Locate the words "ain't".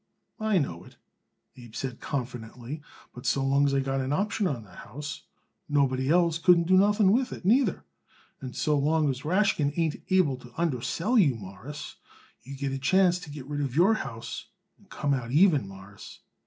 9.77-9.97